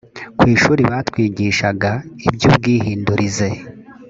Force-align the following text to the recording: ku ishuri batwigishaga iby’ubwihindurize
ku 0.37 0.43
ishuri 0.55 0.81
batwigishaga 0.91 1.91
iby’ubwihindurize 2.27 3.49